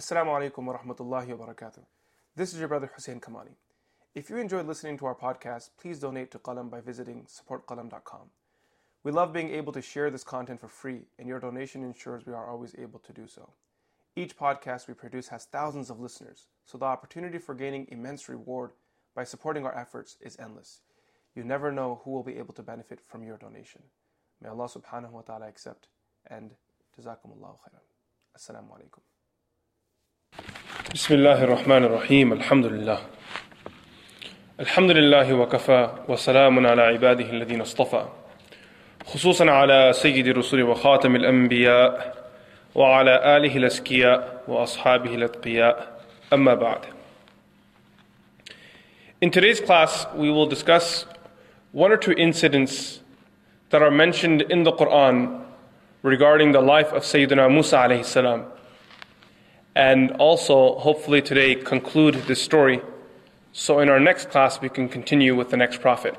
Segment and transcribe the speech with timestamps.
[0.00, 1.84] Assalamu alaikum wa rahmatullahi wa barakatuh.
[2.34, 3.52] This is your brother Hussein Kamani.
[4.14, 8.30] If you enjoyed listening to our podcast, please donate to Qalam by visiting supportqalam.com.
[9.04, 12.32] We love being able to share this content for free, and your donation ensures we
[12.32, 13.50] are always able to do so.
[14.16, 18.70] Each podcast we produce has thousands of listeners, so the opportunity for gaining immense reward
[19.14, 20.80] by supporting our efforts is endless.
[21.34, 23.82] You never know who will be able to benefit from your donation.
[24.40, 25.88] May Allah subhanahu wa ta'ala accept
[26.26, 26.52] and
[26.98, 27.84] jazakumullahu khairan.
[28.34, 29.09] Assalamu alaikum.
[30.94, 32.98] بسم الله الرحمن الرحيم الحمد لله
[34.60, 38.04] الحمد لله وكفى وسلام على عباده الذين اصطفى
[39.06, 42.14] خصوصا على سيد الرسل وخاتم الأنبياء
[42.74, 46.00] وعلى آله الأسكياء وأصحابه الأتقياء
[46.32, 46.80] أما بعد
[49.22, 51.06] In today's class, we will discuss
[51.70, 52.98] one or two incidents
[53.68, 55.42] that are mentioned in the Quran
[56.02, 58.46] regarding the life of Sayyidina Musa alayhi salam.
[59.80, 62.82] and also hopefully today conclude this story
[63.52, 66.14] so in our next class we can continue with the next prophet.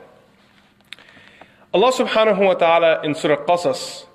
[1.72, 4.08] Allah subhanahu wa ta'ala in Surah Qasas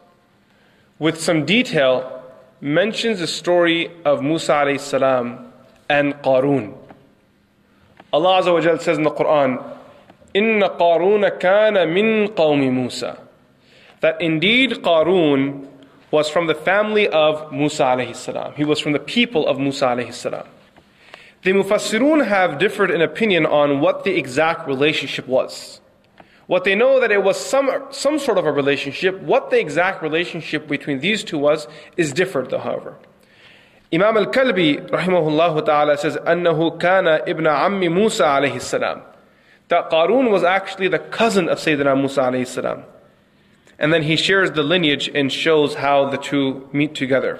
[0.98, 2.24] with some detail
[2.60, 5.52] mentions the story of Musa alayhi salam
[5.88, 6.74] and Qarun.
[8.12, 9.62] Allah Azza wa Jal says in the Quran,
[10.34, 13.16] Inna Qarun kana min qawmi Musa.
[14.00, 15.68] That indeed Qarun
[16.11, 18.53] was from the family of Musa alayhi salam.
[18.55, 20.45] He was from the people of Musa alayhi salam.
[21.43, 25.79] The Mufassirun have differed in opinion on what the exact relationship was.
[26.47, 29.19] What they know that it was some, some sort of a relationship.
[29.21, 32.97] What the exact relationship between these two was is different, however.
[33.93, 39.01] Imam al-Kalbi, rahimahullah ta'ala, says, أنه كان ابن عم موسى عليه السلام.
[39.69, 42.83] That Qarun was actually the cousin of Sayyidina Musa alayhi salam.
[43.79, 47.39] And then he shares the lineage and shows how the two meet together.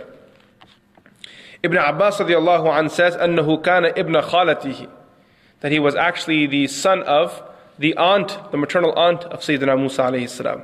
[1.64, 4.88] Ibn Abbas radiallahu anh says, أنه كان ابن خالته.
[5.60, 7.44] That he was actually the son of
[7.78, 10.64] the aunt, the maternal aunt of Sayyidina Musa alayhi salam.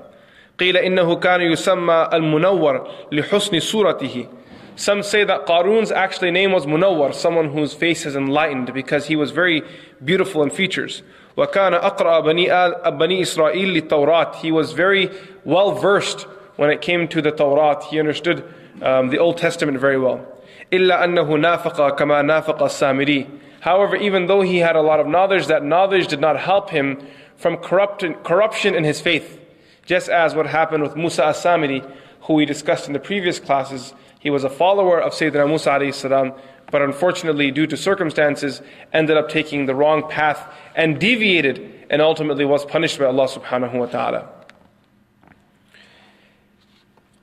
[0.58, 4.28] قيل إنه كان يسمى المنور لحسن صورته.
[4.76, 9.16] Some say that Qarun's actually name was Munawwar, someone whose face is enlightened because he
[9.16, 9.64] was very
[10.04, 11.02] beautiful in features.
[11.38, 12.48] وكان أقرأ بني,
[12.92, 14.36] بني إسرائيل للتوراة.
[14.36, 15.10] He was very
[15.46, 16.22] well versed
[16.56, 17.84] when it came to the Torah.
[17.86, 18.44] He understood
[18.82, 20.26] um, the Old Testament very well.
[20.72, 23.28] إلا أنه نافق كما نافق السامري.
[23.62, 27.06] However, even though he had a lot of knowledge, that knowledge did not help him
[27.36, 29.40] from corruption in his faith.
[29.86, 31.90] Just as what happened with Musa as-Samiri,
[32.22, 33.94] who we discussed in the previous classes.
[34.20, 36.34] He was a follower of Sayyidina Musa alayhi salam,
[36.70, 38.62] but unfortunately, due to circumstances,
[38.92, 43.74] ended up taking the wrong path and deviated and ultimately was punished by Allah subhanahu
[43.74, 44.30] wa ta'ala.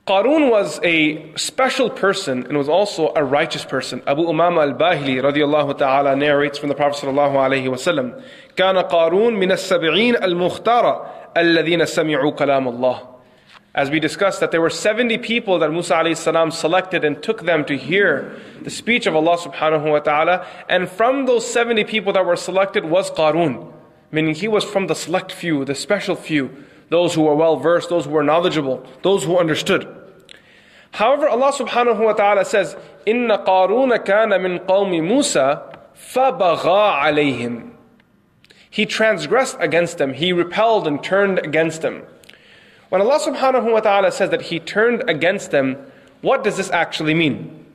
[0.07, 4.03] Qarun was a special person and was also a righteous person.
[4.05, 8.23] Abu Umama al-Bahili radiallahu ta'ala narrates from the Prophet sallallahu alayhi wa sallam,
[8.55, 11.05] كان قارون من السبعين المختارة
[11.35, 13.08] الذين سمعوا كلام الله.
[13.75, 17.41] As we discussed, that there were 70 people that Musa alayhi salam selected and took
[17.41, 20.47] them to hear the speech of Allah subhanahu wa ta'ala.
[20.69, 23.73] And from those 70 people that were selected was Qarun,
[24.11, 27.89] meaning he was from the select few, the special few, those who were well versed,
[27.89, 29.85] those who were knowledgeable, those who understood.
[30.91, 37.71] However, Allah subhanahu wa ta'ala says, إِنَّ قَارُونَ كَانَ مِنْ قَوْمِ مُوسَى فَبَغَى عَلَيْهِمْ
[38.69, 42.03] He transgressed against them, he repelled and turned against them.
[42.89, 45.77] When Allah subhanahu wa ta'ala says that He turned against them,
[46.21, 47.65] what does this actually mean?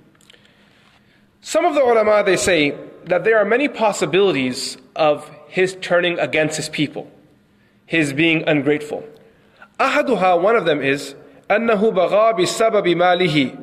[1.40, 2.74] Some of the ulama they say
[3.04, 7.10] that there are many possibilities of His turning against His people,
[7.86, 9.04] His being ungrateful.
[9.78, 11.14] أحدها, one of them is
[11.50, 13.54] أنه بغى بسبب ماله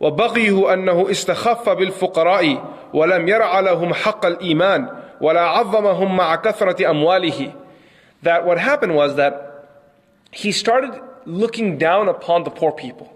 [0.00, 4.88] وبغيه أنه استخف بالفقراء ولم يرع لهم حق الإيمان
[5.20, 7.52] ولا عظمهم مع كثرة أمواله
[8.22, 9.47] That what happened was that
[10.30, 13.10] he started looking down upon the poor people.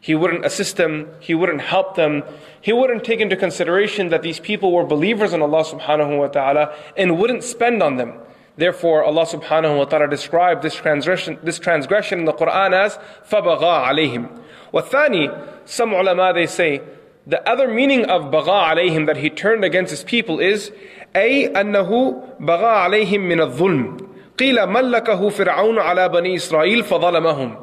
[0.00, 2.24] He wouldn't assist them, he wouldn't help them,
[2.60, 6.74] he wouldn't take into consideration that these people were believers in Allah subhanahu wa ta'ala
[6.96, 8.14] and wouldn't spend on them.
[8.56, 12.98] Therefore, Allah subhanahu wa ta'ala described this transgression, this transgression in the Quran as
[13.30, 14.40] فَبَغَى عَلَيْهِمْ
[14.74, 16.82] وَالثاني, some ulama they say,
[17.26, 20.72] the other meaning of بَغَى عَلَيْهِمْ that he turned against his people is
[21.14, 24.05] أي أنه بغى عليهم من الظلم
[24.38, 27.56] قيل ملكه فرعون على بني إسرائيل فظلمهم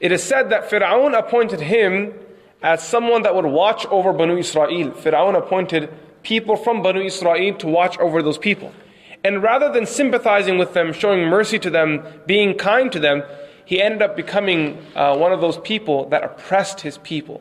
[0.00, 2.12] It is said that Fir'aun appointed him
[2.62, 4.90] as someone that would watch over Banu Israel.
[4.90, 5.88] Fir'aun appointed
[6.22, 8.72] people from Banu Israel to watch over those people.
[9.22, 13.22] And rather than sympathizing with them, showing mercy to them, being kind to them,
[13.64, 17.40] he ended up becoming uh, one of those people that oppressed his people.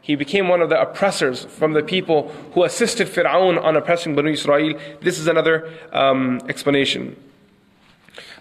[0.00, 4.30] He became one of the oppressors from the people who assisted Fir'aun on oppressing Banu
[4.30, 4.78] Israel.
[5.00, 7.16] This is another um, explanation.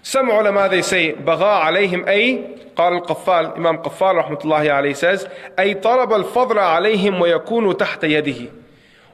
[0.01, 2.43] Some ulama they say بغى عليهم أي
[2.75, 5.27] قال القفال Imam Qaffal رحمة الله عليه says
[5.59, 8.49] أي طلب الفضل عليهم ويكون تحت يده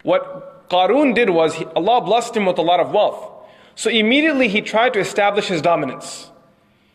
[0.03, 3.29] What Qarun did was he, Allah blessed him with a lot of wealth.
[3.75, 6.29] So immediately he tried to establish his dominance.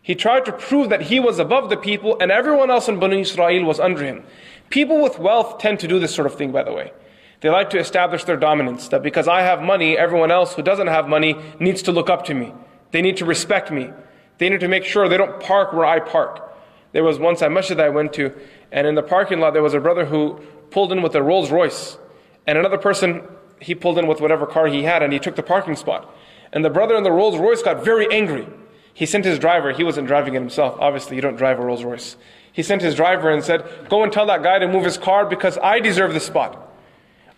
[0.02, 3.20] He tried to prove that he was above the people and everyone else in Banu
[3.20, 4.24] Israel was under him.
[4.70, 6.92] People with wealth tend to do this sort of thing, by the way.
[7.40, 10.88] They like to establish their dominance, that because I have money, everyone else who doesn't
[10.88, 12.52] have money needs to look up to me.
[12.93, 13.91] They need to respect me.
[14.37, 16.55] They need to make sure they don't park where I park.
[16.91, 18.31] There was once a masjid I went to,
[18.71, 21.49] and in the parking lot there was a brother who pulled in with a Rolls
[21.49, 21.97] Royce,
[22.45, 23.23] and another person,
[23.59, 26.13] he pulled in with whatever car he had, and he took the parking spot.
[26.51, 28.47] And the brother in the Rolls Royce got very angry.
[28.93, 30.77] He sent his driver, he wasn't driving it himself.
[30.79, 32.15] Obviously, you don't drive a Rolls Royce.
[32.51, 35.25] He sent his driver and said, Go and tell that guy to move his car
[35.25, 36.72] because I deserve the spot.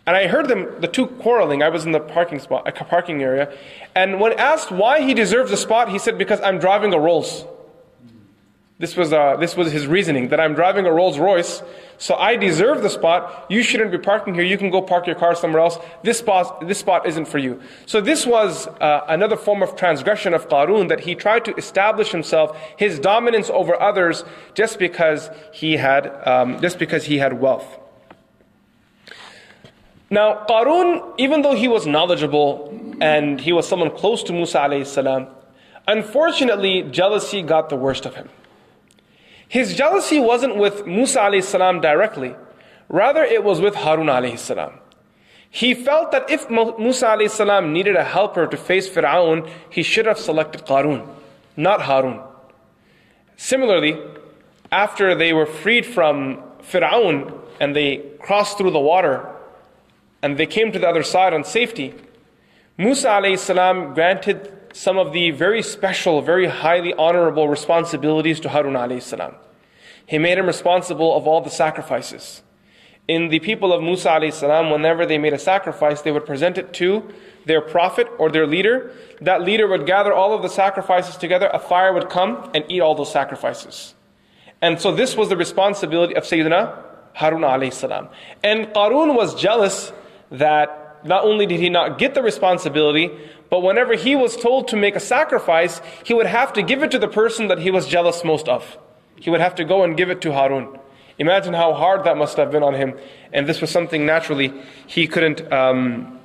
[0.08, 1.64] And I heard them, the two quarreling.
[1.64, 3.52] I was in the parking spot, a parking area.
[3.96, 7.46] And when asked why he deserves the spot, he said, Because I'm driving a Rolls.
[8.78, 11.64] This was, uh, this was his reasoning, that I'm driving a Rolls Royce,
[11.98, 13.46] so I deserve the spot.
[13.50, 14.44] You shouldn't be parking here.
[14.44, 15.78] You can go park your car somewhere else.
[16.04, 17.62] This spot, this spot isn't for you.
[17.86, 22.12] So this was uh, another form of transgression of Qarun, that he tried to establish
[22.12, 24.26] himself, his dominance over others,
[24.56, 27.80] just because he had, um, just because he had wealth.
[30.10, 32.72] Now, Qarun, even though he was knowledgeable
[33.02, 35.28] and he was someone close to Musa alayhi
[35.88, 38.30] unfortunately, jealousy got the worst of him.
[39.48, 42.36] His jealousy wasn't with Musa alayhi directly,
[42.88, 44.80] rather it was with Harun alayhi.
[45.50, 50.20] He felt that if Musa alayhi needed a helper to face Fir'aun, he should have
[50.20, 51.08] selected Qarun,
[51.58, 52.20] not Harun.
[53.38, 54.00] Similarly,
[54.72, 59.32] after they were freed from Fir'aun and they crossed through the water
[60.26, 61.94] and they came to the other side on safety,
[62.80, 69.36] Musa alayhi granted some of the very special, very highly honorable responsibilities to Harun alayhi.
[70.08, 72.42] He made him responsible of all the sacrifices.
[73.08, 76.58] In the people of Musa alayhi salam, whenever they made a sacrifice, they would present
[76.58, 77.08] it to
[77.46, 78.94] their prophet or their leader.
[79.22, 82.82] That leader would gather all of the sacrifices together, a fire would come and eat
[82.82, 83.94] all those sacrifices.
[84.60, 86.82] And so this was the responsibility of Sayyidina
[87.14, 88.10] Harun alayhi salam.
[88.44, 89.94] And Qarun was jealous
[90.32, 93.12] that not only did he not get the responsibility,
[93.50, 96.92] but whenever he was told to make a sacrifice, he would have to give it
[96.92, 98.78] to the person that he was jealous most of.
[99.16, 100.80] He would have to go and give it to Harun.
[101.18, 102.98] Imagine how hard that must have been on him.
[103.32, 104.54] And this was something naturally
[104.88, 106.20] he couldn't, um,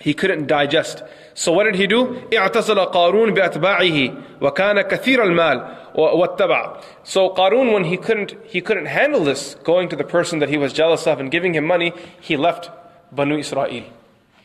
[0.00, 1.02] he couldn't digest.
[1.34, 2.22] So what did he do?
[2.32, 6.82] اعتزل قارون بأتباعه وكان كثير المال واتبع.
[7.02, 10.56] So Qarun, when he couldn't, he couldn't handle this, going to the person that he
[10.56, 12.70] was jealous of and giving him money, he left
[13.11, 13.83] Banu Israel.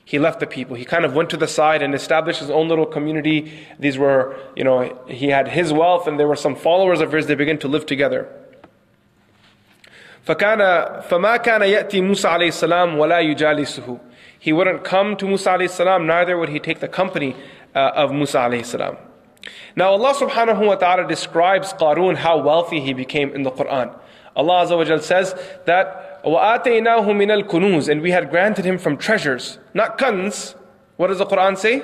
[0.04, 0.76] He left the people.
[0.76, 3.66] He kind of went to the side and established his own little community.
[3.78, 7.26] These were, you know, he had his wealth and there were some followers of his.
[7.26, 8.28] They began to live together.
[10.26, 14.00] فكان فما كان يأتي موسى عليه السلام ولا يجالسه.
[14.38, 17.34] He wouldn't come to Musa عليه السلام, neither would he take the company
[17.74, 18.96] uh, of Musa عليه السلام.
[19.76, 23.96] Now Allah subhanahu wa ta'ala describes Qarun how wealthy he became in the Quran.
[24.34, 25.34] Allah Azza wa says
[25.64, 30.54] that وَآتَيْنَاهُ مِنَ الْكُنُوزِ And we had granted him from treasures, not kans.
[30.96, 31.82] What does the Quran say?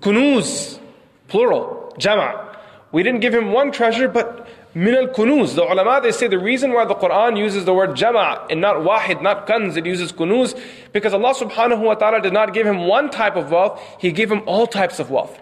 [0.00, 0.80] Kunuz,
[1.28, 2.56] plural, jama'.
[2.92, 5.54] We didn't give him one treasure, but min al kunuz.
[5.54, 8.76] The ulama they say the reason why the Quran uses the word jama' and not
[8.76, 10.58] wahid, not kans, it uses kunuz,
[10.92, 14.32] because Allah subhanahu wa ta'ala did not give him one type of wealth, He gave
[14.32, 15.38] him all types of wealth.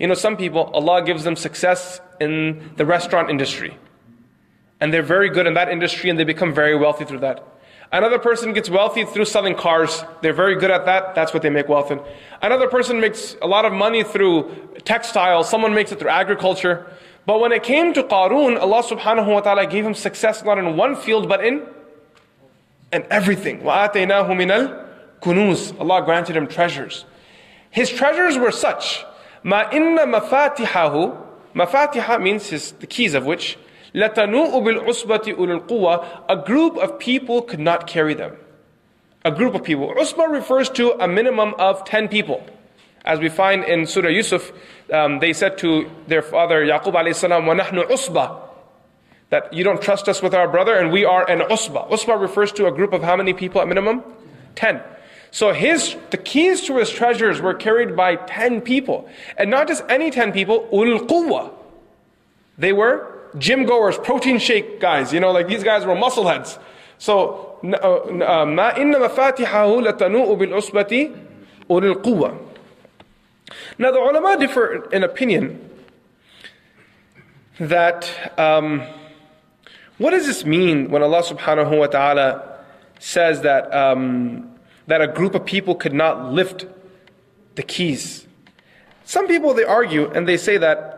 [0.00, 3.76] You know, some people, Allah gives them success in the restaurant industry.
[4.80, 7.44] And they're very good in that industry and they become very wealthy through that.
[7.92, 10.04] Another person gets wealthy through selling cars.
[10.22, 11.14] They're very good at that.
[11.16, 12.00] That's what they make wealth in.
[12.40, 15.50] Another person makes a lot of money through textiles.
[15.50, 16.86] Someone makes it through agriculture.
[17.26, 20.76] But when it came to Qarun, Allah subhanahu wa ta'ala gave him success not in
[20.76, 21.66] one field but in,
[22.92, 23.60] in everything.
[23.62, 24.80] وَآتَيْنَاهُ مِنَ
[25.20, 27.04] الْكُنُوزِ Allah granted him treasures.
[27.70, 29.04] His treasures were such.
[29.44, 33.58] مَا إِنَّ مَفَاتِحَهُ Mafatiha means his, the keys of which
[33.94, 38.36] لَتَنُوءُ بِالْعُصْبَةِ أُولِي الْقُوَّةِ A group of people could not carry them.
[39.24, 39.92] A group of people.
[39.98, 42.44] Usbah refers to a minimum of 10 people.
[43.04, 44.52] As we find in Surah Yusuf,
[44.92, 48.40] um, they said to their father Yaqub alayhi salam, وَنَحْنُ عُصْبَةً
[49.30, 51.90] That you don't trust us with our brother and we are an usbah.
[51.90, 54.02] Usbah refers to a group of how many people at minimum?
[54.54, 54.80] 10.
[55.32, 59.08] So his, the keys to his treasures were carried by 10 people.
[59.36, 61.58] And not just any 10 people, ul
[62.58, 66.58] They were gym goers, protein shake guys, you know, like these guys were muscle heads.
[66.98, 71.10] So ما إن مفاتحه لتنوء بالعصبة
[71.70, 72.38] أولي القوة
[73.78, 75.70] Now the ulama differ in opinion
[77.58, 78.82] that um,
[79.98, 82.58] what does this mean when Allah subhanahu wa ta'ala
[82.98, 84.50] says that, um,
[84.86, 86.66] that a group of people could not lift
[87.56, 88.26] the keys?
[89.04, 90.93] Some people they argue and they say that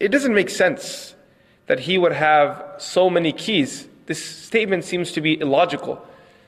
[0.00, 1.14] it doesn't make sense
[1.66, 3.88] that he would have so many keys.
[4.06, 6.04] This statement seems to be illogical.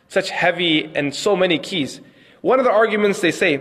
[0.09, 2.01] Such heavy and so many keys.
[2.41, 3.61] One of the arguments they say,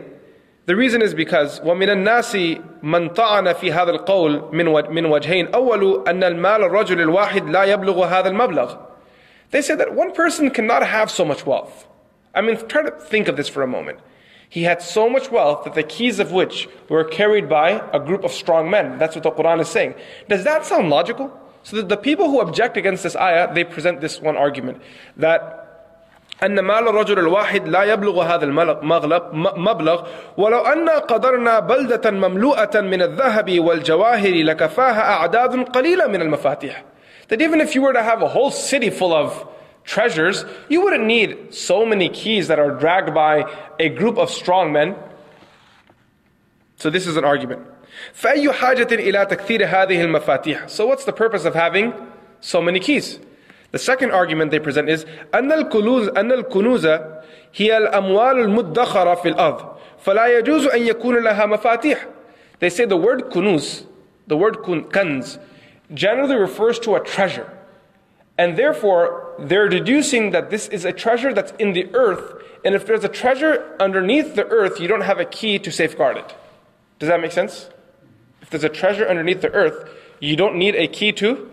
[0.66, 2.36] the reason is because ومن الناس
[2.84, 8.06] من طعن في هذا القول من من وجهين أول أن المال الرجل الواحد لا يبلغ
[8.06, 8.78] هذا المبلغ.
[9.52, 11.88] They say that one person cannot have so much wealth.
[12.34, 14.00] I mean, try to think of this for a moment.
[14.50, 18.24] He had so much wealth that the keys of which were carried by a group
[18.24, 19.00] of strong men.
[19.00, 19.96] That's what the Quran is saying.
[20.30, 21.32] Does that sound logical?
[21.64, 24.82] So the people who object against this ayah, they present this one argument
[25.18, 25.64] that
[26.44, 30.08] أن مال الرجل الواحد لا يبلغ هذا المبلغ
[30.38, 36.84] ولو أن قدرنا بلدة مملوءة من الذهب والجواهر لكفاها أعداد قليلة من المفاتيح
[37.30, 39.48] That even if you were to have a whole city full of
[39.88, 43.46] treasures, you wouldn't need so many keys that are dragged by
[43.80, 44.96] a group of strong men.
[46.78, 47.68] So this is an argument.
[48.14, 51.94] فأي حاجة إلى تكثير هذه المفاتيح So what's the purpose of having
[52.42, 53.20] so many keys?
[53.72, 56.86] The second argument they present is أن الكنوز أن الكنوز
[57.56, 62.08] هي الأموال المدخرة في الأرض فلا يجوز أن يكون لها مفاتيح.
[62.60, 63.86] They say the word kunuz,
[64.28, 65.38] the word kanz,
[65.94, 67.50] generally refers to a treasure.
[68.38, 72.42] And therefore, they're deducing that this is a treasure that's in the earth.
[72.66, 76.18] And if there's a treasure underneath the earth, you don't have a key to safeguard
[76.18, 76.36] it.
[77.00, 77.70] Does that make sense?
[78.42, 81.50] If there's a treasure underneath the earth, you don't need a key to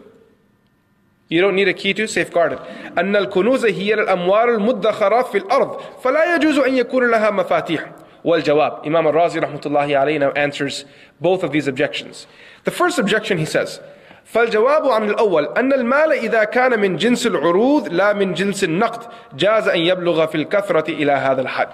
[1.29, 2.59] you don't need a key to safeguard it.
[2.99, 7.91] أن الكنوز هي الأموال المدخرة في الأرض فلا يجوز أن يكون لها مفاتيح.
[8.25, 10.85] والجواب Imam al-Razi رحمة الله عليه now answers
[11.21, 12.27] both of these objections.
[12.65, 13.81] The first objection he says
[14.25, 19.69] فالجواب عن الأول أن المال إذا كان من جنس العروض لا من جنس النقد جاز
[19.69, 21.69] أن يبلغ في الكثرة إلى هذا الحد.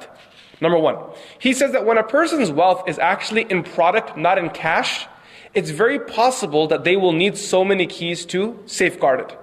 [0.61, 0.97] Number one,
[1.39, 5.07] he says that when a person's wealth is actually in product, not in cash,
[5.53, 9.39] it's very possible that they will need so many keys to safeguard it.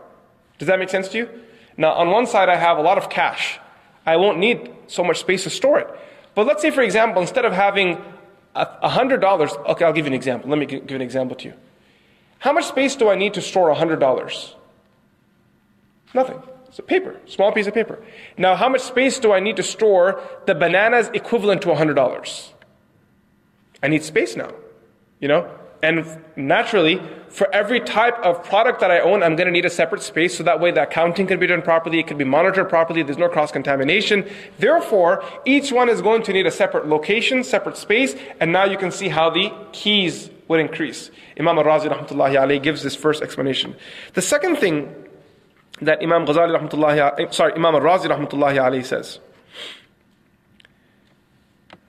[0.57, 1.29] Does that make sense to you?
[1.77, 3.59] Now, on one side, I have a lot of cash.
[4.05, 5.87] I won't need so much space to store it.
[6.35, 7.97] But let's say, for example, instead of having
[8.55, 10.49] a hundred dollars, okay, I'll give you an example.
[10.49, 11.53] Let me give an example to you.
[12.38, 14.54] How much space do I need to store a hundred dollars?
[16.14, 16.42] Nothing.
[16.68, 17.98] It's a paper, small piece of paper.
[18.36, 21.94] Now, how much space do I need to store the bananas equivalent to a hundred
[21.94, 22.52] dollars?
[23.82, 24.52] I need space now.
[25.20, 25.50] You know,
[25.82, 29.70] and naturally, for every type of product that I own, I'm going to need a
[29.70, 32.68] separate space so that way the accounting can be done properly, it can be monitored
[32.68, 34.28] properly, there's no cross contamination.
[34.58, 38.76] Therefore, each one is going to need a separate location, separate space, and now you
[38.76, 41.11] can see how the keys would increase.
[41.39, 43.75] Imam al-Razi rahmatullahi alayhi gives this first explanation.
[44.13, 44.93] The second thing
[45.81, 49.19] that Imam Ghazali rahmatullahi sorry, Imam al-Razi rahmatullahi alayhi says,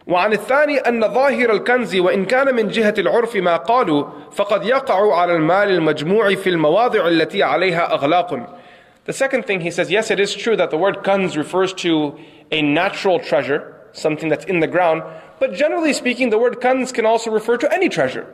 [0.06, 5.32] وعن الثاني أن ظاهر الكنز وإن كان من جهة العرف ما قالوا فقد يقع على
[5.32, 8.60] المال المجموع في المواضع التي عليها أغلاق
[9.06, 12.18] The second thing he says, yes, it is true that the word kanz refers to
[12.50, 15.02] a natural treasure, something that's in the ground,
[15.38, 18.26] but generally speaking, the word kanz can also refer to any treasure.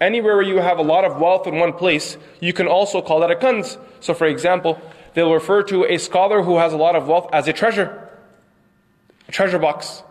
[0.00, 3.20] Anywhere where you have a lot of wealth in one place, you can also call
[3.20, 3.78] that a kanz.
[4.00, 4.80] So for example,
[5.12, 8.08] they'll refer to a scholar who has a lot of wealth as a treasure,
[9.28, 10.02] a treasure box.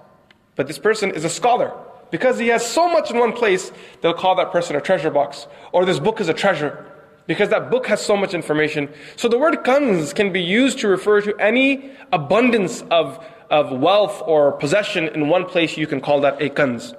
[0.55, 1.73] But this person is a scholar.
[2.11, 5.47] Because he has so much in one place, they'll call that person a treasure box.
[5.71, 6.85] Or this book is a treasure.
[7.25, 8.89] Because that book has so much information.
[9.15, 14.21] So the word kanz can be used to refer to any abundance of, of wealth
[14.25, 16.95] or possession in one place, you can call that a kanz.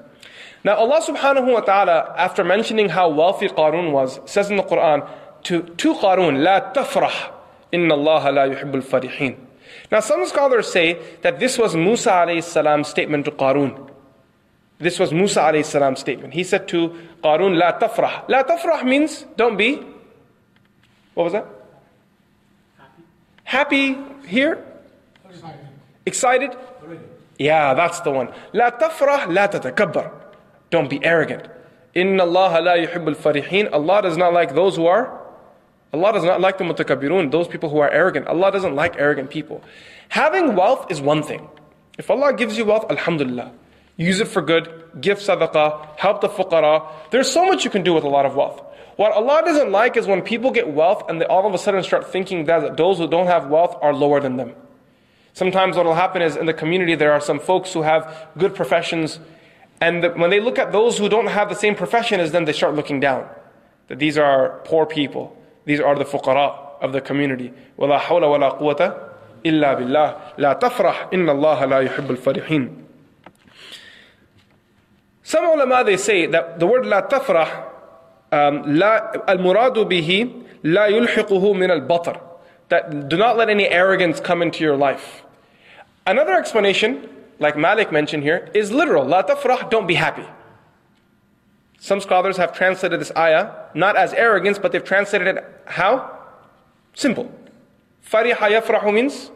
[0.64, 5.08] Now Allah subhanahu wa ta'ala, after mentioning how wealthy Qarun was, says in the Quran
[5.44, 7.32] to, to Qarun, لا تفرح
[7.74, 9.38] إن الله لا يحب الفرحين.
[9.92, 13.92] Now, some scholars say that this was Musa alayhi salam's statement to Qarun.
[14.80, 16.34] This was Musa alayhi salam's statement.
[16.34, 16.90] He said to
[17.24, 18.28] Qarun, La tafrah.
[18.28, 19.76] La tafrah means don't be.
[21.14, 21.48] What was that?
[23.44, 23.94] Happy.
[23.94, 24.64] Happy here?
[25.30, 25.68] Excited.
[26.06, 26.58] Excited?
[27.38, 28.34] Yeah, that's the one.
[28.54, 30.12] La tafrah, la tatakabbar.
[30.71, 31.47] Don't be arrogant.
[31.95, 33.73] Inna Allah la yuhibbul farihin.
[33.73, 35.21] Allah does not like those who are
[35.93, 38.29] Allah does not like the mutakabirun, those people who are arrogant.
[38.29, 39.63] Allah doesn't like arrogant people.
[40.11, 41.49] Having wealth is one thing.
[41.99, 43.53] If Allah gives you wealth, alhamdulillah.
[43.97, 46.87] Use it for good, give sadaqah, help the fuqara.
[47.11, 48.63] There's so much you can do with a lot of wealth.
[48.97, 51.83] What Allah doesn't like is when people get wealth and they all of a sudden
[51.83, 54.55] start thinking that those who don't have wealth are lower than them.
[55.33, 58.55] Sometimes what will happen is in the community there are some folks who have good
[58.55, 59.19] professions,
[59.82, 62.46] and the, when they look at those who don't have the same profession as them,
[62.46, 63.28] they start looking down.
[63.88, 65.36] That these are poor people.
[65.66, 67.54] These are the fuqara of the community.
[67.78, 69.12] وَلَا حَوْلَ وَلَا قُوَّةَ
[69.46, 72.84] إِلَّا بِاللَّهِ لَا تَفْرَحْ إِنَّ اللَّهَ لَا يُحِبُّ الْفَرِحِينَ
[75.24, 77.64] Some ulama they say that the word لا تفرح
[78.32, 80.32] um, لا المراد به
[80.64, 82.22] لا يلحقه من البطر
[82.70, 85.24] that do not let any arrogance come into your life.
[86.08, 87.08] Another explanation,
[87.41, 89.05] like Malik mentioned here, is literal.
[89.05, 90.27] La tafrah, don't be happy.
[91.81, 96.19] Some scholars have translated this ayah not as arrogance, but they've translated it how?
[96.95, 97.33] Simple.
[98.07, 99.31] Fariha yafrahu means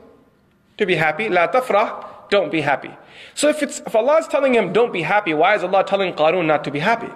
[0.77, 1.29] to be happy.
[1.31, 2.91] La tafrah, don't be happy.
[3.35, 6.13] So if, it's, if Allah is telling him don't be happy, why is Allah telling
[6.13, 7.09] Qarun not to be happy?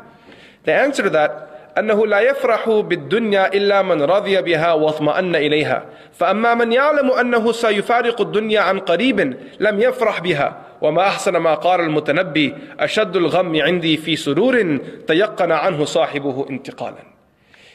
[0.65, 6.54] The answer to that أنه لا يفرح بالدنيا إلا من رضي بها واطمأن إليها فأما
[6.54, 9.20] من يعلم أنه سيفارق الدنيا عن قريب
[9.60, 15.86] لم يفرح بها وما أحسن ما قال المتنبي أشد الغم عندي في سرور تيقن عنه
[15.86, 17.14] صاحبه انتقالا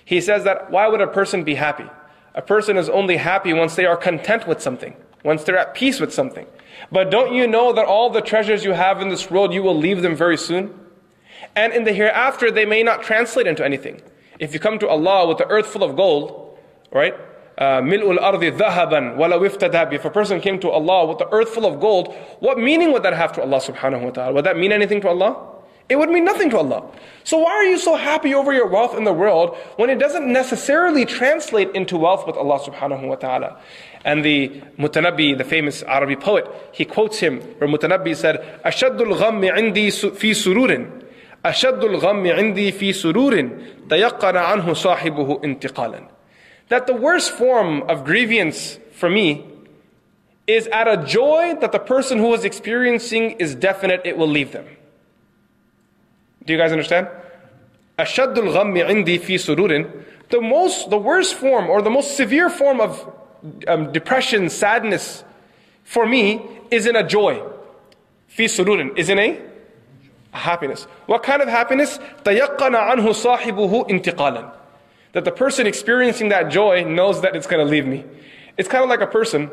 [0.04, 1.84] He says that why would a person be happy?
[2.34, 6.00] A person is only happy once they are content with something, once they're at peace
[6.00, 6.46] with something.
[6.90, 9.76] But don't you know that all the treasures you have in this world, you will
[9.76, 10.72] leave them very soon?
[11.54, 14.00] And in the hereafter, they may not translate into anything.
[14.38, 16.58] If you come to Allah with the earth full of gold,
[16.92, 17.14] right?
[17.58, 21.66] Uh, mil'ul ardi dhahaban wala If a person came to Allah with the earth full
[21.66, 24.32] of gold, what meaning would that have to Allah subhanahu wa ta'ala?
[24.34, 25.56] Would that mean anything to Allah?
[25.88, 26.84] It would mean nothing to Allah.
[27.24, 30.30] So why are you so happy over your wealth in the world when it doesn't
[30.30, 33.60] necessarily translate into wealth with Allah subhanahu wa ta'ala?
[34.04, 39.50] And the Mutanabbi, the famous Arabic poet, he quotes him, where Mutanabbi said, أَشَدُّ الْغَمِّ
[39.50, 41.01] عِنْدِي فِي سُرُورٍ
[41.46, 43.48] أشد الغم عندي في سرور
[43.90, 46.08] تيقن عنه صاحبه انتقالا
[46.68, 49.44] That the worst form of grievance for me
[50.46, 54.52] is at a joy that the person who is experiencing is definite it will leave
[54.52, 54.66] them.
[56.44, 57.08] Do you guys understand?
[58.00, 59.84] أشد الغم عندي في سرور
[60.30, 63.10] The most, the worst form or the most severe form of
[63.66, 65.24] um, depression, sadness
[65.84, 67.42] for me is in a joy.
[68.28, 69.40] في سرور is in a
[70.32, 70.84] happiness.
[71.06, 71.98] What kind of happiness?
[72.24, 74.52] تَيَقَّنَ عَنْهُ صَاحِبُهُ انتقالا.
[75.12, 78.04] That the person experiencing that joy knows that it's going to leave me.
[78.56, 79.50] It's kind of like a person,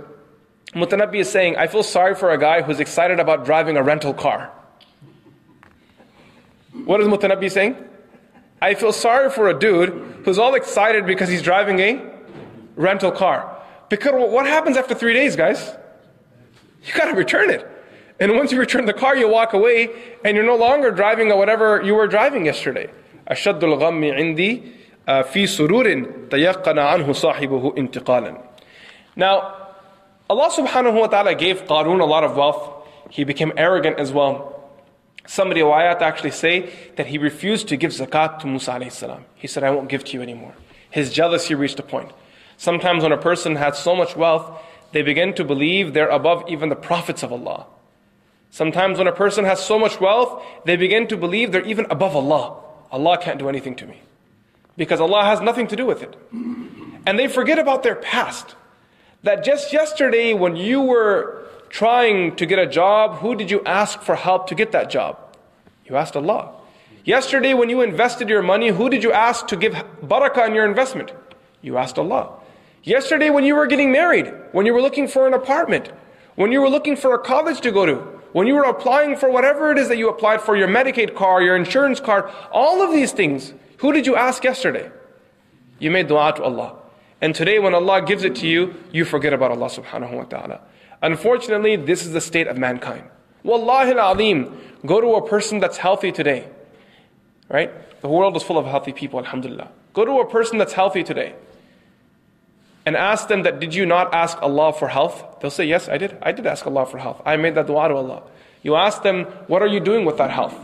[0.74, 4.14] Mutanabbi is saying, I feel sorry for a guy who's excited about driving a rental
[4.14, 4.52] car.
[6.84, 7.78] What is Mutanabbi saying?
[8.62, 9.90] I feel sorry for a dude
[10.26, 12.02] who's all excited because he's driving a
[12.76, 13.58] rental car.
[13.90, 15.72] Because what happens after three days, guys?
[16.84, 17.66] You gotta return it.
[18.20, 19.90] And once you return the car, you walk away
[20.24, 22.90] and you're no longer driving whatever you were driving yesterday.
[23.28, 24.64] أشد الغم عندي
[25.08, 28.38] في سرور تيقن عنه صاحبه انتقالا.
[29.16, 29.54] Now,
[30.30, 32.88] Allah subhanahu wa ta'ala gave Qarun a lot of wealth.
[33.10, 34.70] He became arrogant as well.
[35.28, 39.26] Some riwayat actually say that he refused to give zakat to Musa alayhi salam.
[39.36, 40.54] He said, I won't give to you anymore.
[40.90, 42.12] His jealousy reached a point.
[42.58, 46.70] Sometimes when a person has so much wealth, they begin to believe they're above even
[46.70, 47.68] the prophets of Allah.
[48.51, 52.17] Sometimes when a person has so much wealth, they begin to believe they're even above
[52.17, 52.61] Allah.
[52.91, 54.03] Allah can't do anything to me.
[54.77, 56.17] Because Allah has nothing to do with it.
[57.07, 58.57] And they forget about their past.
[59.23, 64.03] That just yesterday when you were trying to get a job, who did you ask
[64.03, 65.19] for help to get that job?
[65.87, 66.53] You asked Allah.
[67.05, 70.67] Yesterday when you invested your money, who did you ask to give barakah in your
[70.67, 71.13] investment?
[71.63, 72.33] You asked Allah.
[72.83, 75.93] Yesterday when you were getting married, when you were looking for an apartment,
[76.35, 79.31] when you were looking for a college to go to, when you were applying for
[79.31, 82.93] whatever it is that you applied for, your Medicaid card, your insurance card, all of
[82.93, 84.91] these things, who did you ask yesterday?
[85.79, 86.77] You made dua to Allah.
[87.21, 90.61] And today when Allah gives it to you, you forget about Allah subhanahu wa ta'ala.
[91.03, 93.05] Unfortunately, this is the state of mankind.
[93.43, 96.49] Wallahi al-azim, go to a person that's healthy today.
[97.49, 97.71] Right?
[98.01, 99.71] The world is full of healthy people, alhamdulillah.
[99.93, 101.35] Go to a person that's healthy today
[102.87, 105.25] and ask them that, did you not ask Allah for health?
[105.41, 106.17] They'll say, yes, I did.
[106.23, 107.23] I did ask Allah for health.
[107.25, 108.23] I made that dua to Allah.
[108.63, 110.55] You ask them, what are you doing with that health?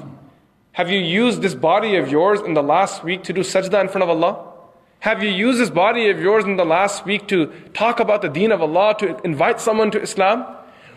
[0.72, 3.88] Have you used this body of yours in the last week to do sajda in
[3.88, 4.52] front of Allah?
[5.00, 8.28] Have you used this body of yours in the last week to talk about the
[8.28, 10.44] deen of Allah, to invite someone to Islam?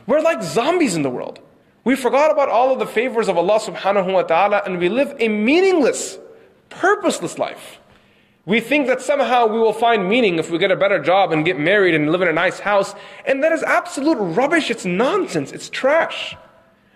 [0.07, 1.39] We're like zombies in the world.
[1.85, 5.15] We forgot about all of the favors of Allah subhanahu wa ta'ala and we live
[5.19, 6.17] a meaningless,
[6.69, 7.78] purposeless life.
[8.49, 11.45] We think that somehow we will find meaning if we get a better job and
[11.45, 12.95] get married and live in a nice house.
[13.27, 14.71] And that is absolute rubbish.
[14.71, 15.51] It's nonsense.
[15.51, 16.35] It's trash.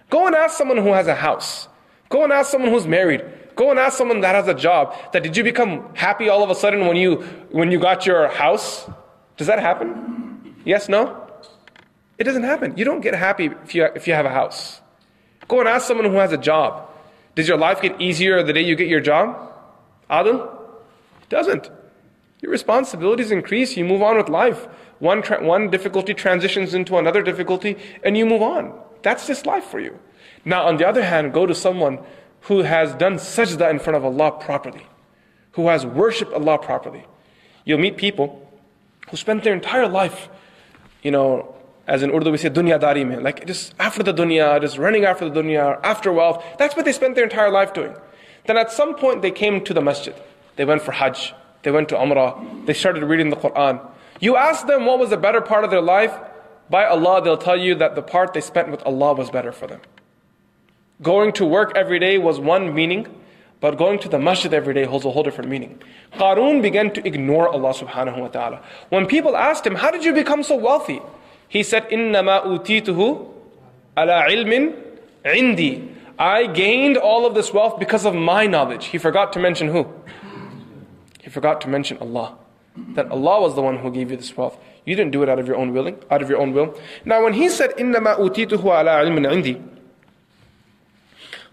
[0.10, 1.68] Go and ask someone who has a house.
[2.10, 3.24] Go and ask someone who's married.
[3.56, 6.50] Go and ask someone that has a job that did you become happy all of
[6.50, 7.18] a sudden when you
[7.52, 8.90] when you got your house?
[9.38, 10.56] Does that happen?
[10.66, 11.22] Yes, no?
[12.18, 12.76] It doesn't happen.
[12.78, 14.82] You don't get happy if you if you have a house.
[15.48, 16.90] Go and ask someone who has a job.
[17.36, 19.54] Does your life get easier the day you get your job?
[20.10, 20.63] Adil?
[21.24, 21.70] It doesn't.
[22.42, 24.68] Your responsibilities increase, you move on with life.
[25.00, 28.78] One, tra- one difficulty transitions into another difficulty, and you move on.
[29.02, 29.98] That's just life for you.
[30.46, 32.00] Now, on the other hand, go to someone
[32.42, 34.86] who has done sajda in front of Allah properly,
[35.54, 37.06] who has worshipped Allah properly.
[37.66, 38.52] You'll meet people
[39.10, 40.28] who spent their entire life,
[41.02, 41.56] you know,
[41.88, 45.06] as in Urdu we say dunya dari mein, like just after the dunya, just running
[45.06, 46.44] after the dunya, after wealth.
[46.58, 47.96] That's what they spent their entire life doing.
[48.46, 50.16] Then at some point they came to the masjid.
[50.56, 51.34] They went for Hajj.
[51.64, 52.66] They went to Umrah.
[52.66, 53.80] They started reading the Quran.
[54.20, 56.14] You ask them what was the better part of their life,
[56.70, 59.68] by Allah, they'll tell you that the part they spent with Allah was better for
[59.68, 59.82] them.
[61.02, 63.08] Going to work every day was one meaning,
[63.60, 65.82] but going to the masjid every day holds a whole different meaning.
[66.14, 68.62] Qarun began to ignore Allah subhanahu wa ta'ala.
[68.90, 71.02] When people asked him, How did you become so wealthy?
[71.48, 73.30] He said, Innama utituhu
[73.98, 74.76] ala ilmin
[75.26, 75.96] indi.
[76.18, 78.86] I gained all of this wealth because of my knowledge.
[78.86, 79.88] He forgot to mention who?
[81.23, 82.37] He forgot to mention Allah.
[82.95, 84.57] That Allah was the one who gave you this wealth.
[84.85, 86.79] You didn't do it out of your own willing, out of your own will.
[87.05, 89.61] Now when he said, إِنَّمَا أُوتِيتُهُ عَلَى عِلْمٍ عِنْدِي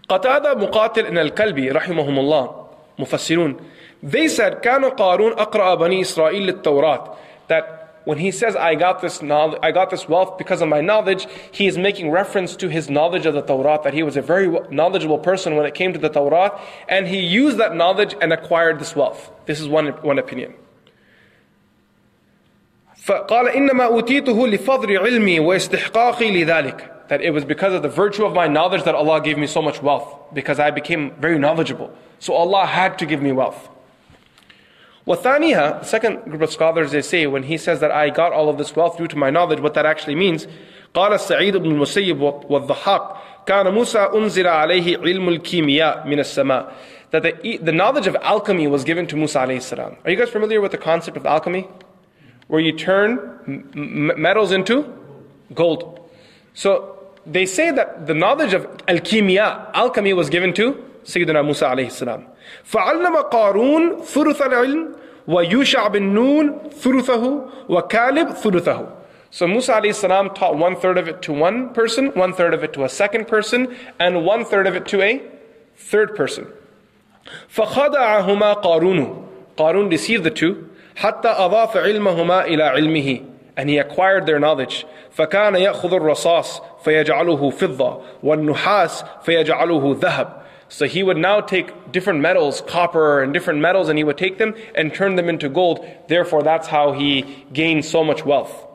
[0.08, 2.66] قتادة مقاتل إن الكلبي رحمهم الله
[2.98, 3.56] مفسرون
[4.02, 7.16] they said كان قارون أقرأ بني إسرائيل للتوراة
[7.48, 10.80] that when he says I got this knowledge, I got this wealth because of my
[10.80, 14.22] knowledge, he is making reference to his knowledge of the Torah, that he was a
[14.22, 18.32] very knowledgeable person when it came to the Torah, and he used that knowledge and
[18.32, 19.32] acquired this wealth.
[19.46, 20.54] This is one, one opinion.
[23.06, 28.34] فقال إنما أوتيته لفضل علمي واستحقاقي لذلك that it was because of the virtue of
[28.34, 32.34] my knowledge that Allah gave me so much wealth because I became very knowledgeable so
[32.34, 33.68] Allah had to give me wealth
[35.07, 38.57] وَالثَّانِيهَا Second group of scholars, they say, when he says that I got all of
[38.57, 40.47] this wealth due to my knowledge, what that actually means,
[40.93, 43.01] قال السعيد بن المسيب والضحاك
[43.45, 46.73] كان موسى أنزل عليه علم الكيمياء من السماء
[47.11, 49.97] that the, the knowledge of alchemy was given to Musa alayhi.
[50.05, 51.67] Are you guys familiar with the concept of alchemy?
[52.47, 54.93] Where you turn metals into
[55.53, 56.09] gold.
[56.53, 62.25] So they say that the knowledge of alchemy was given to Sayyidina Musa alayhi.
[62.63, 64.95] فعلم قارون ثلث العلم
[65.27, 68.87] ويوشع بن نون ثلثه وكالب ثلثه.
[69.31, 72.63] So Musa alayhi salam taught one third of it to one person, one third of
[72.63, 75.21] it to a second person, and one third of it to a
[75.77, 76.47] third person.
[77.55, 79.27] فخدعهما قارون.
[79.57, 80.67] Qarun deceived the two.
[80.95, 83.25] حتى أضاف علمهما إلى علمه
[83.57, 84.85] and he acquired their knowledge
[85.17, 90.40] فكان يأخذ الرصاص فيجعله فضة والنحاس فيجعله ذهب
[90.70, 94.38] so he would now take different metals, copper and different metals, and he would take
[94.38, 95.86] them and turn them into gold.
[96.08, 98.66] Therefore, that's how he gained so much wealth.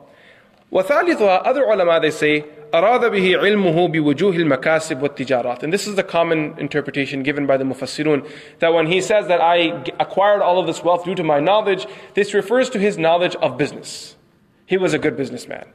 [0.72, 5.62] وثالثها, other ulama, they say, أراد به علمه بوجوه المكاسب والتجارات.
[5.62, 8.26] And this is the common interpretation given by the Mufassirun,
[8.60, 11.86] that when he says that I acquired all of this wealth due to my knowledge,
[12.14, 14.16] this refers to his knowledge of business.
[14.64, 15.66] He was a good businessman.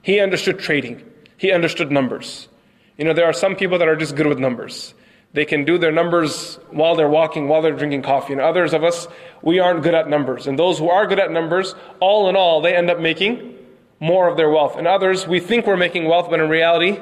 [0.00, 1.04] He understood trading.
[1.36, 2.48] He understood numbers.
[2.96, 4.94] You know, there are some people that are just good with numbers.
[5.33, 8.33] They can do their numbers while they're walking, while they're drinking coffee.
[8.33, 9.07] And others of us,
[9.41, 10.45] we aren't good at numbers.
[10.45, 13.57] And those who are good at numbers, all in all, they end up making
[13.99, 14.77] more of their wealth.
[14.77, 16.99] And others, we think we're making wealth, but in reality,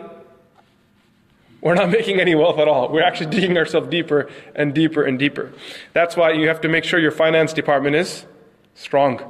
[1.59, 2.89] we're not making any wealth at all.
[2.89, 5.51] We're actually digging ourselves deeper and deeper and deeper.
[5.91, 8.25] That's why you have to make sure your finance department is
[8.75, 9.21] strong.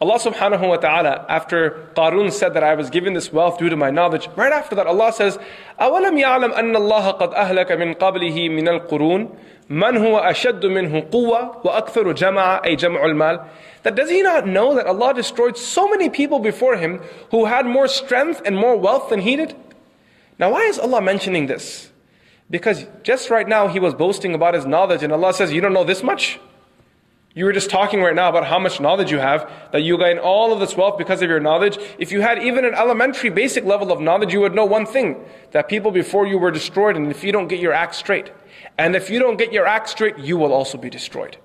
[0.00, 3.76] Allah subhanahu wa ta'ala, after Qarun said that I was given this wealth due to
[3.76, 5.38] my knowledge, right after that Allah says,
[5.78, 9.36] أَوَلَمْ يَعْلَمْ أَنَّ اللَّهَ قَدْ أَهْلَكَ مِنْ قَبْلِهِ مِنَ الْقُرُونِ
[9.70, 13.48] مَنْ هُوَ أَشَدُّ مِنْهُ قُوَّةً وَأَكْثَرُ جَمَعًا أي جَمْعُ الْمَالِ
[13.82, 17.66] that does he not know that Allah destroyed so many people before him who had
[17.66, 19.56] more strength and more wealth than he did?
[20.38, 21.90] Now, why is Allah mentioning this?
[22.48, 25.72] Because just right now he was boasting about his knowledge, and Allah says, You don't
[25.72, 26.38] know this much?
[27.37, 30.17] You were just talking right now about how much knowledge you have, that you gain
[30.17, 31.77] all of this wealth because of your knowledge.
[31.99, 35.23] If you had even an elementary basic level of knowledge, you would know one thing
[35.51, 38.31] that people before you were destroyed, and if you don't get your act straight,
[38.79, 41.37] and if you don't get your act straight, you will also be destroyed.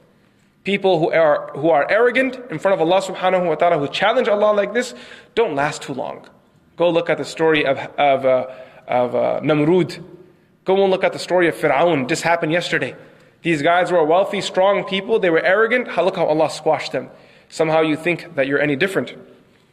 [0.64, 4.28] People who are, who are arrogant in front of Allah subhanahu wa ta'ala, who challenge
[4.28, 4.94] Allah like this,
[5.34, 6.26] don't last too long.
[6.78, 8.46] Go look at the story of, of, uh,
[8.88, 10.02] of uh, Namrud.
[10.64, 12.08] Go and look at the story of Fir'aun.
[12.08, 12.96] This happened yesterday.
[13.42, 15.18] These guys were wealthy, strong people.
[15.18, 15.88] They were arrogant.
[15.96, 17.10] Look how Allah squashed them.
[17.48, 19.14] Somehow you think that you're any different.